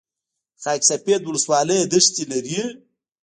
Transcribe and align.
خاک 0.63 0.81
سفید 0.89 1.21
ولسوالۍ 1.25 1.79
دښتې 1.91 2.23
لري؟ 2.31 2.59